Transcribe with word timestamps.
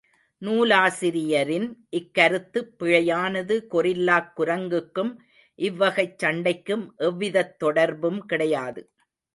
நூலாசிரியரின் 0.41 1.67
இக் 1.89 2.13
கருத்து 2.13 2.73
பிழையானது 2.79 3.57
கொரில்லாக் 3.73 4.31
குரங்குக்கும் 4.35 5.13
இவ்வகைச் 5.59 6.17
சண்டைக்கும் 6.23 6.85
எவ்விதத் 6.99 7.57
தொடர்பும் 7.57 8.21
கிடையாது. 8.25 8.83